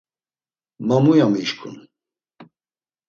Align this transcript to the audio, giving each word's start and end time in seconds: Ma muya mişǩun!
Ma 0.87 0.95
muya 1.03 1.27
mişǩun! 1.31 1.75